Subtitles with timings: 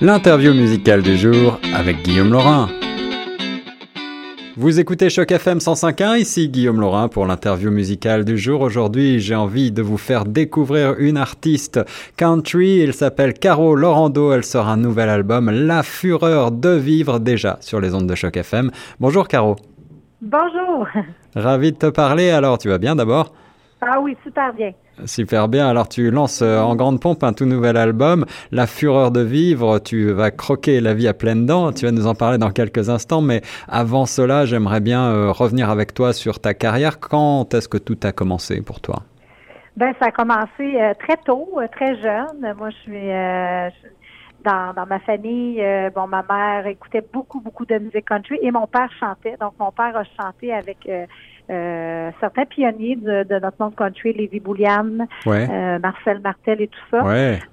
[0.00, 2.68] L'interview musicale du jour avec Guillaume Laurin.
[4.56, 8.60] Vous écoutez Choc FM 105.1, ici Guillaume Laurin pour l'interview musicale du jour.
[8.60, 11.80] Aujourd'hui, j'ai envie de vous faire découvrir une artiste
[12.16, 12.80] country.
[12.80, 14.32] Elle s'appelle Caro Laurando.
[14.32, 18.36] Elle sort un nouvel album, La Fureur de Vivre, déjà sur les ondes de Choc
[18.36, 18.70] FM.
[19.00, 19.56] Bonjour Caro.
[20.20, 20.86] Bonjour.
[21.34, 22.30] Ravi de te parler.
[22.30, 23.32] Alors, tu vas bien d'abord?
[23.80, 24.72] Ah oui, super bien.
[25.06, 25.68] Super bien.
[25.68, 29.78] Alors tu lances euh, en grande pompe un tout nouvel album, La Fureur de vivre.
[29.78, 31.72] Tu vas croquer la vie à pleines dents.
[31.72, 33.22] Tu vas nous en parler dans quelques instants.
[33.22, 37.00] Mais avant cela, j'aimerais bien euh, revenir avec toi sur ta carrière.
[37.00, 39.02] Quand est-ce que tout a commencé pour toi?
[39.76, 42.54] Ben, ça a commencé euh, très tôt, très jeune.
[42.58, 43.08] Moi, je suis
[44.44, 45.62] dans, dans ma famille.
[45.94, 49.36] bon, ma mère écoutait beaucoup, beaucoup de musique country et mon père chantait.
[49.40, 50.86] Donc, mon père a chanté avec
[51.48, 57.02] certains pionniers de, de, notre monde country, Lévi Boulian, euh, Marcel Martel et tout ça.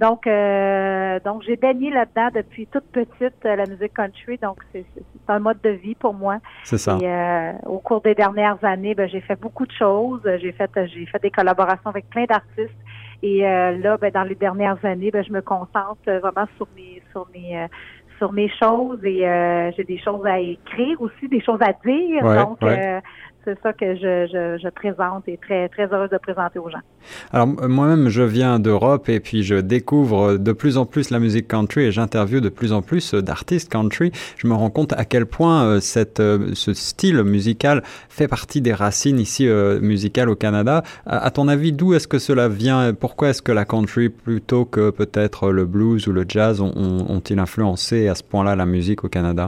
[0.00, 4.38] Donc, euh, donc j'ai baigné là-dedans depuis toute petite la musique country.
[4.42, 4.84] Donc, c'est
[5.28, 6.38] un mode de vie pour moi.
[6.64, 6.98] C'est ça.
[7.00, 10.20] Et, au cours des dernières années, ben, j'ai fait beaucoup de choses.
[10.40, 12.76] J'ai fait, j'ai fait des collaborations avec plein d'artistes.
[13.22, 17.26] Et là, ben, dans les dernières années, ben, je me concentre vraiment sur mes, sur
[17.34, 17.66] mes
[18.18, 19.28] sur mes choses et
[19.76, 22.22] j'ai des choses à écrire aussi, des choses à dire.
[22.22, 22.58] donc,
[23.46, 26.80] c'est ça que je, présente et très, très heureuse de présenter aux gens.
[27.32, 31.46] Alors, moi-même, je viens d'Europe et puis je découvre de plus en plus la musique
[31.46, 34.10] country et j'interviewe de plus en plus d'artistes country.
[34.36, 35.80] Je me rends compte à quel point euh,
[36.18, 40.82] euh, ce style musical fait partie des racines ici euh, musicales au Canada.
[41.06, 44.90] À, ton avis, d'où est-ce que cela vient Pourquoi est-ce que la country, plutôt que
[44.90, 49.46] peut-être le blues ou le jazz, ont-ils influencé à ce point-là la musique au Canada?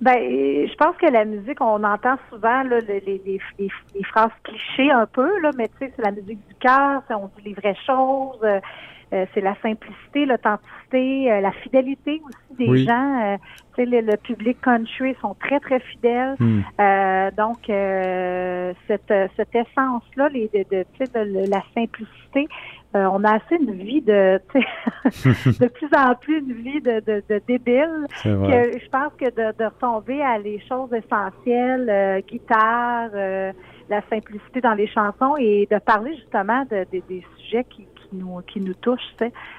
[0.00, 4.30] Ben, je pense que la musique, on entend souvent là, les, les, les, les, phrases
[4.44, 7.54] clichés un peu, là, mais tu sais, c'est la musique du cœur, on dit les
[7.54, 8.38] vraies choses,
[9.12, 13.38] euh, euh, c'est la simplicité, l'authenticité, euh, la fidélité aussi des gens.
[13.76, 16.34] tu sais, le, public country sont très très fidèles.
[16.38, 16.62] Hmm.
[17.36, 17.58] donc
[18.86, 22.48] cette cette essence là, les de, de, de la simplicité,
[22.96, 24.40] euh, on a assez une vie de,
[25.04, 28.06] de plus en plus une vie de, de, de débile.
[28.22, 33.52] Que je pense que de, de retomber à les choses essentielles, euh, guitare, euh,
[33.90, 38.40] la simplicité dans les chansons et de parler justement de, des sujets qui, qui nous
[38.42, 39.14] qui nous touchent.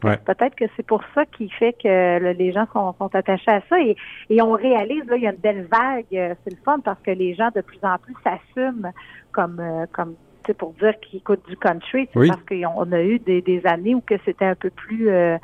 [0.00, 3.80] Peut-être que c'est pour ça qui fait que les gens sont, sont, attachés à ça
[3.80, 3.96] et,
[4.30, 6.06] et on réalise là il y a une belle vague.
[6.10, 8.92] C'est le fun parce que les gens de plus en plus s'assument
[9.32, 9.62] comme
[9.92, 10.14] comme
[10.52, 14.16] pour dire qu'ils écoutent du country, parce qu'on a eu des, des, années où que
[14.26, 15.38] c'était un peu plus euh,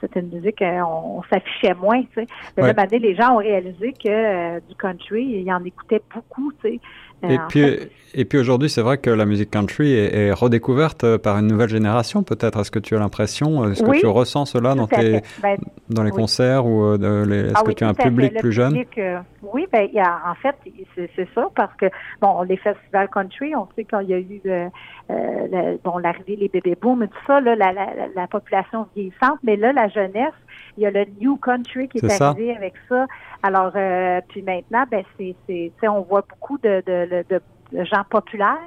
[0.00, 2.26] c'était une musique, euh, on, s'affichait moins, tu sais.
[2.56, 2.98] Mais ouais.
[2.98, 6.80] les gens ont réalisé que euh, du country, ils en écoutaient beaucoup, tu sais.
[7.24, 7.64] Euh, et, puis,
[8.14, 11.68] et puis aujourd'hui, c'est vrai que la musique country est, redécouverte euh, par une nouvelle
[11.68, 12.60] génération, peut-être.
[12.60, 15.56] Est-ce que tu as l'impression, euh, est-ce que tu ressens cela dans, tes, ben,
[15.88, 18.84] dans les concerts ou est-ce ah que tu as un public plus jeune?
[19.42, 20.56] oui, ben, y a, en fait,
[20.96, 21.86] c'est ça, parce que,
[22.20, 24.40] bon, les festivals country, on sait qu'il y a eu
[25.08, 29.38] euh, bon, l'arrivée, les bébés boom et tout ça, là, la, la, la population vieillissante,
[29.44, 30.34] mais là, la jeunesse,
[30.76, 33.06] il y a le New Country qui est, arrivé avec ça.
[33.42, 37.40] Alors, euh, puis maintenant, ben c'est, c'est, on voit beaucoup de, de, de,
[37.84, 38.58] gens populaires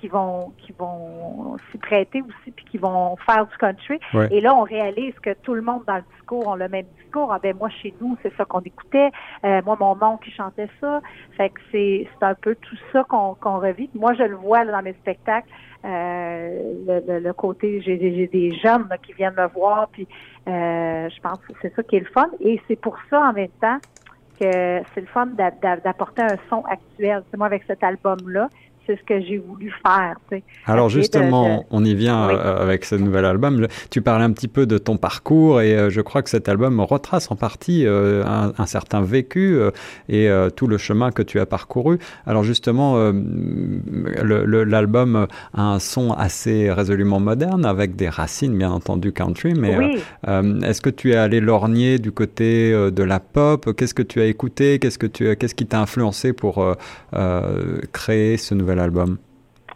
[0.00, 4.00] qui vont qui vont s'y prêter aussi puis qui vont faire du country.
[4.30, 7.38] Et là, on réalise que tout le monde dans le discours ont le même Ah
[7.42, 9.10] ben moi chez nous, c'est ça qu'on écoutait.
[9.44, 11.00] Euh, moi, mon oncle qui chantait ça.
[11.36, 13.90] Fait que c'est c'est un peu tout ça qu'on qu'on revit.
[13.94, 15.48] Moi, je le vois là, dans mes spectacles.
[15.84, 20.06] Euh, le, le, côté, j'ai des jeunes qui viennent me voir, puis
[20.46, 22.28] euh, je pense que c'est ça qui est le fun.
[22.40, 23.78] Et c'est pour ça, en même temps,
[24.38, 27.22] que c'est le fun d'apporter un son actuel.
[27.30, 28.48] C'est moi, avec cet album-là,
[28.90, 30.16] c'est ce que j'ai voulu faire.
[30.66, 33.66] Alors justement, on y vient euh, avec ce nouvel album.
[33.90, 36.80] Tu parlais un petit peu de ton parcours et euh, je crois que cet album
[36.80, 39.58] retrace en partie euh, un, certain vécu
[40.08, 41.98] et tout le chemin que tu as parcouru.
[42.26, 42.96] Alors justement,
[44.22, 50.80] l'album a un son assez résolument moderne avec des racines bien entendu country, mais est-ce
[50.80, 53.74] que tu es allé lorgner du côté de la pop?
[53.76, 54.78] Qu'est-ce que tu as écouté?
[54.78, 56.64] Qu'est-ce que tu qu'est-ce qui t'a influencé pour
[57.92, 59.18] créer ce nouvel album?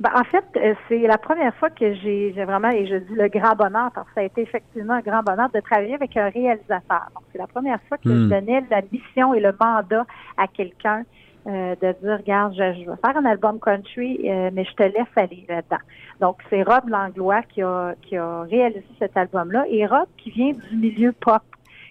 [0.00, 3.28] Ben, en fait, euh, c'est la première fois que j'ai vraiment, et je dis le
[3.28, 6.30] grand bonheur, parce que ça a été effectivement un grand bonheur de travailler avec un
[6.30, 7.10] réalisateur.
[7.14, 8.28] Donc, c'est la première fois que je hmm.
[8.30, 10.06] donnais la mission et le mandat
[10.38, 11.02] à quelqu'un
[11.46, 15.12] euh, de dire, regarde, je, vais faire un album country, euh, mais je te laisse
[15.16, 15.82] aller là-dedans.
[16.18, 19.66] Donc, c'est Rob Langlois qui a, qui a réalisé cet album-là.
[19.68, 21.42] Et Rob, qui vient du milieu pop,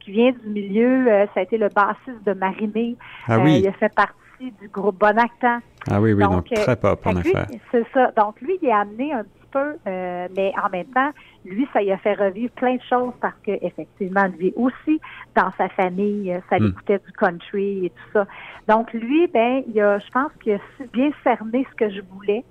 [0.00, 2.96] qui vient du milieu, ça a été le bassiste de Marimé.
[3.28, 3.60] Ah oui.
[3.60, 4.14] il a fait partie
[4.50, 5.58] du groupe Bon Actant.
[5.90, 7.46] Ah oui, oui, donc, très pop, en effet.
[7.70, 8.12] C'est ça.
[8.16, 11.10] Donc, lui, il a amené un petit peu, euh, mais en même temps,
[11.44, 15.00] lui, ça lui a fait revivre plein de choses parce que effectivement, lui aussi,
[15.36, 18.26] dans sa famille, ça lui coûtait du country et tout ça.
[18.68, 20.58] Donc lui, ben, il a, je pense qu'il a
[20.92, 22.44] bien cerné ce que je voulais.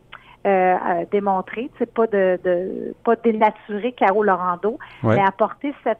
[0.47, 5.99] Euh, démontrer, c'est pas de, de pas dénaturer Caro Lorando, mais apporter cette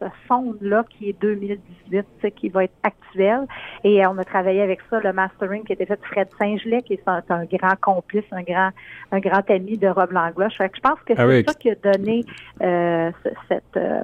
[0.00, 3.46] ce sonde-là qui est 2018, qui va être actuel.
[3.84, 6.82] Et euh, on a travaillé avec ça, le mastering qui était fait de Fred Saint-Gelais,
[6.82, 8.70] qui est un, grand complice, un grand
[9.12, 10.48] un grand ami de Rob Langlois.
[10.48, 12.24] je pense que ah c'est ça qui a donné
[12.62, 14.02] euh, ce, cette, euh,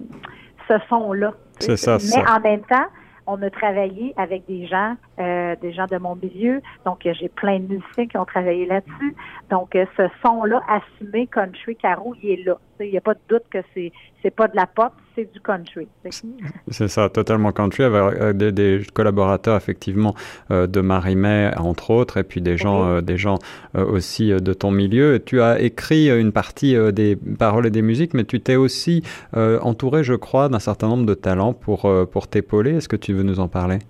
[0.69, 1.35] ce son-là.
[1.59, 1.99] C'est ça.
[2.15, 2.89] Mais en même temps,
[3.27, 6.61] on a travaillé avec des gens, euh, des gens de mon milieu.
[6.85, 9.15] Donc, j'ai plein de musiciens qui ont travaillé là-dessus.
[9.51, 12.59] Donc, euh, ce son-là, assumé country caro, il est là.
[12.87, 13.93] Il n'y a pas de doute que c'est
[14.23, 15.89] c'est pas de la pop, c'est du country.
[16.69, 20.15] C'est ça, totalement country, avec des, collaborateurs effectivement
[20.51, 23.39] euh, de Marie-May, entre autres, et puis des gens, des gens
[23.75, 25.21] aussi de ton milieu.
[25.25, 29.03] Tu as écrit une partie des paroles et des musiques, mais tu t'es aussi
[29.35, 32.77] entouré, je crois, d'un certain nombre de talents pour, pour t'épauler.
[32.77, 33.81] Est-ce que tu veux nous en parler?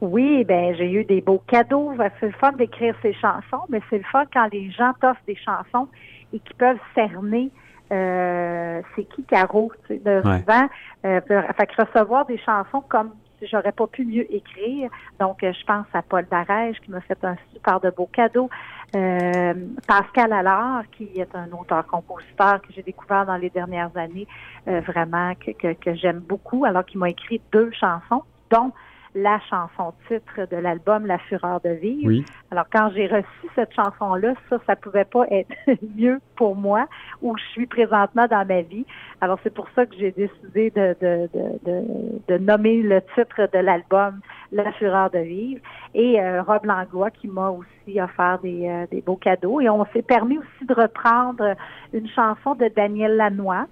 [0.00, 1.92] Oui, ben j'ai eu des beaux cadeaux.
[2.20, 5.36] C'est le fun d'écrire ces chansons, mais c'est le fun quand les gens t'offrent des
[5.36, 5.88] chansons
[6.32, 7.50] et qui peuvent cerner
[7.92, 10.68] euh, c'est qui Caro, tu sais, de souvent.
[11.04, 14.90] Euh, fait que recevoir des chansons comme si j'aurais pas pu mieux écrire.
[15.20, 18.48] Donc, euh, je pense à Paul Darège qui m'a fait un super de beau cadeau.
[18.96, 19.54] Euh,
[19.86, 24.26] Pascal Allard, qui est un auteur-compositeur que j'ai découvert dans les dernières années,
[24.68, 28.72] euh, vraiment que, que, que j'aime beaucoup, alors qu'il m'a écrit deux chansons, dont
[29.14, 32.24] la chanson titre de l'album La Fureur de vivre.
[32.50, 35.54] Alors quand j'ai reçu cette chanson-là, ça, ça pouvait pas être
[35.96, 36.86] mieux pour moi
[37.22, 38.84] où je suis présentement dans ma vie.
[39.20, 41.84] Alors c'est pour ça que j'ai décidé de, de, de,
[42.28, 44.20] de, nommer le titre de l'album
[44.50, 45.60] La Fureur de vivre.
[45.94, 49.60] Et euh, Rob Langlois qui m'a aussi offert des, euh, des beaux cadeaux.
[49.60, 51.54] Et on s'est permis aussi de reprendre
[51.92, 53.66] une chanson de Daniel Lanois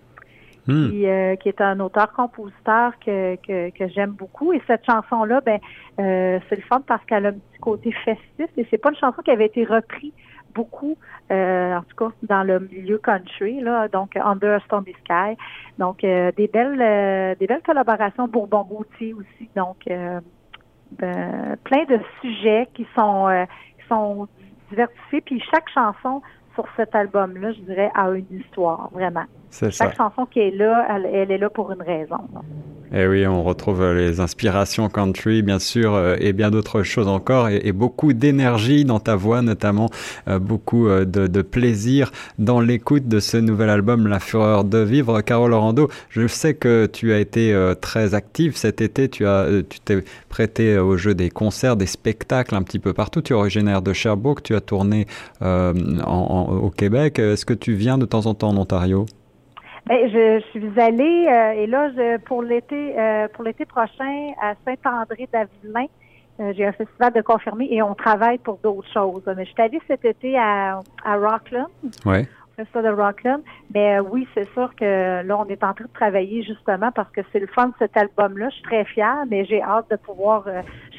[0.68, 0.90] Hmm.
[0.94, 3.36] Euh, qui, est un auteur-compositeur que,
[3.94, 4.52] j'aime beaucoup.
[4.52, 5.58] Et cette chanson-là, ben,
[5.98, 8.46] euh, c'est le fun parce qu'elle a un petit côté festif.
[8.56, 10.12] Et c'est pas une chanson qui avait été reprise
[10.54, 10.98] beaucoup,
[11.30, 15.36] euh, en tout cas dans le milieu country, là, donc Under a Stormy Sky.
[15.78, 19.48] Donc des belles des belles collaborations Bourbon Boutier aussi.
[19.56, 23.46] Donc ben, plein de sujets qui sont
[23.80, 24.28] qui sont
[24.68, 25.22] diversifiés.
[25.22, 26.20] Puis chaque chanson
[26.54, 29.24] sur cet album-là, je dirais, a une histoire, vraiment.
[29.52, 32.19] Chaque chanson qui est là, elle, est là pour une raison.
[32.94, 36.82] Et eh oui, on retrouve euh, les inspirations country, bien sûr, euh, et bien d'autres
[36.82, 39.88] choses encore, et, beaucoup d'énergie dans ta voix, notamment
[40.28, 45.22] euh, beaucoup de, plaisir dans l'écoute de ce nouvel album, La Fureur de Vivre.
[45.22, 49.81] Carole Orando, je sais que tu as été très active cet été, tu as, tu
[49.81, 53.22] t'es prêté au jeu des concerts, des spectacles un petit peu partout.
[53.22, 55.06] Tu es originaire de Sherbrooke, tu as tourné
[55.40, 57.19] au Québec.
[57.19, 59.06] Est-ce que tu viens de temps en temps en Ontario?
[59.87, 64.55] Ben, je, suis allée euh, et là je, pour l'été euh, pour l'été prochain à
[64.64, 65.87] Saint-André-d'Avilain.
[66.40, 69.23] Euh, j'ai un festival de confirmé et on travaille pour d'autres choses.
[69.37, 71.67] Mais je suis allée cet été à, à Rockland.
[72.06, 72.26] Ouais.
[72.56, 73.43] Festival de Rockland.
[73.75, 77.20] Mais oui, c'est sûr que là, on est en train de travailler justement parce que
[77.32, 78.49] c'est le fun de cet album-là.
[78.50, 80.44] Je suis très fière, mais j'ai hâte de pouvoir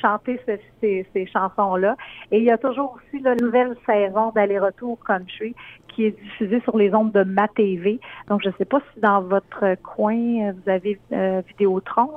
[0.02, 1.96] chanter ces, ces chansons-là.
[2.32, 5.56] Et il y a toujours aussi la nouvelle saison d'aller-retour country
[5.95, 8.00] qui est diffusé sur les ondes de Ma TV.
[8.30, 12.10] Donc, je ne sais pas si dans votre coin, vous avez euh, Vidéotron.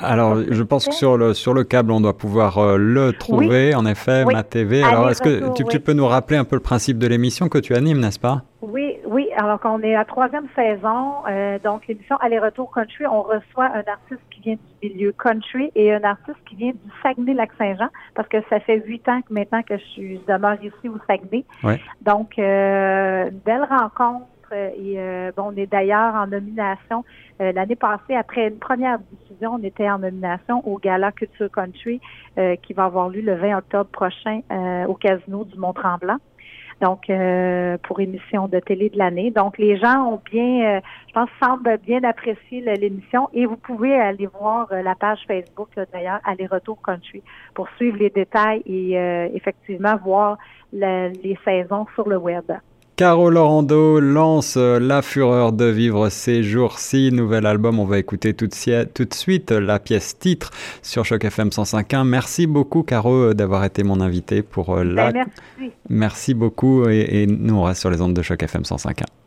[0.00, 3.74] Alors, je pense que sur le, sur le câble, on doit pouvoir euh, le trouver,
[3.74, 4.82] en effet, Ma TV.
[4.82, 7.58] Alors, est-ce que tu, tu, peux nous rappeler un peu le principe de l'émission que
[7.58, 8.42] tu animes, n'est-ce pas?
[8.62, 9.28] Oui, oui.
[9.36, 14.20] Alors qu'on est à troisième saison, euh, donc l'émission Aller-retour country, on reçoit un artiste
[14.30, 18.60] qui vient du milieu country et un artiste qui vient du Saguenay-Lac-Saint-Jean, parce que ça
[18.60, 21.44] fait huit ans que maintenant que je suis demeure ici au Saguenay.
[22.02, 24.26] Donc, euh, une belle rencontre.
[24.52, 27.04] Et euh, bon, on est d'ailleurs en nomination
[27.38, 28.16] l'année passée.
[28.16, 32.00] Après une première diffusion, on était en nomination au Gala Culture Country
[32.62, 34.40] qui va avoir lieu le 20 octobre prochain
[34.88, 36.16] au Casino du Mont-Tremblant
[36.80, 39.30] donc euh, pour émission de télé de l'année.
[39.30, 43.94] Donc les gens ont bien, euh, je pense, semblent bien apprécier l'émission et vous pouvez
[43.94, 47.22] aller voir euh, la page Facebook d'ailleurs, Aller Retour Country,
[47.54, 48.94] pour suivre les détails et
[49.34, 50.38] effectivement voir
[50.72, 52.44] les saisons sur le web.
[52.98, 57.12] Caro Lorando lance euh, La Fureur de vivre ces jours-ci.
[57.12, 60.50] Nouvel album, on va écouter tout de, suite la pièce titre
[60.82, 62.02] sur Choc FM 105.1.
[62.02, 65.12] Merci beaucoup Caro d'avoir été mon invité pour euh, la...
[65.12, 65.26] Ben,
[65.58, 65.74] merci.
[65.88, 69.04] Merci beaucoup et, et nous on reste sur les ondes de Choc FM 105.1.